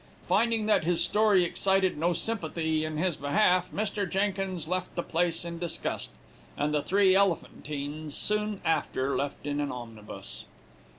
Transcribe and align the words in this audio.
"Finding 0.27 0.65
that 0.65 0.83
his 0.83 1.03
story 1.03 1.43
excited 1.43 1.95
no 1.95 2.11
sympathy 2.11 2.83
in 2.83 2.97
his 2.97 3.15
behalf, 3.15 3.71
Mr. 3.71 4.09
Jenkins 4.09 4.67
left 4.67 4.95
the 4.95 5.03
place 5.03 5.45
in 5.45 5.59
disgust, 5.59 6.09
and 6.57 6.73
the 6.73 6.81
three 6.81 7.13
Elephantines 7.15 8.15
soon 8.17 8.61
after 8.65 9.15
left 9.15 9.45
in 9.45 9.59
an 9.61 9.71
omnibus." 9.71 10.45